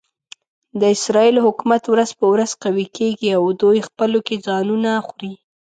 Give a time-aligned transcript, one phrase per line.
[0.79, 5.33] د اسرایلو حکومت ورځ په ورځ قوي کېږي او دوی خپلو کې ځانونه خوري.